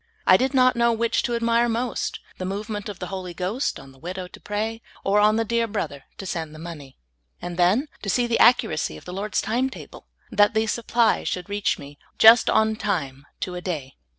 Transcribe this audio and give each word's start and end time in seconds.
I 0.25 0.35
did 0.35 0.55
not 0.55 0.75
know 0.75 0.91
which 0.93 1.21
to 1.21 1.35
admire 1.35 1.69
most, 1.69 2.19
the 2.39 2.43
movement 2.43 2.89
of 2.89 2.97
the 2.97 3.05
Holy 3.13 3.35
Ghost 3.35 3.79
on 3.79 3.91
the 3.91 3.99
widow 3.99 4.27
to 4.29 4.39
pray, 4.39 4.81
or 5.03 5.19
on 5.19 5.35
the 5.35 5.45
dear 5.45 5.67
brother 5.67 6.05
to 6.17 6.25
send 6.25 6.55
the 6.55 6.57
money. 6.57 6.97
And 7.39 7.55
then 7.55 7.87
to 8.01 8.09
see 8.09 8.25
the 8.25 8.39
accuracy 8.39 8.97
of 8.97 9.05
the 9.05 9.13
lyord's 9.13 9.41
time 9.41 9.69
table, 9.69 10.07
that 10.31 10.55
the 10.55 10.65
sup 10.65 10.87
ply 10.87 11.23
should 11.23 11.49
reach 11.49 11.77
me 11.77 11.99
just 12.17 12.49
on 12.49 12.77
time 12.77 13.27
to 13.41 13.53
a 13.53 13.61
day. 13.61 13.95